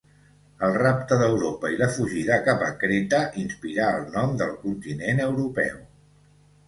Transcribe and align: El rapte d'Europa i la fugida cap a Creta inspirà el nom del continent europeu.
El 0.67 0.71
rapte 0.77 1.17
d'Europa 1.19 1.71
i 1.73 1.77
la 1.81 1.89
fugida 1.97 2.39
cap 2.49 2.65
a 2.69 2.71
Creta 2.85 3.21
inspirà 3.43 3.91
el 3.99 4.09
nom 4.17 4.35
del 4.41 4.59
continent 4.67 5.23
europeu. 5.31 5.81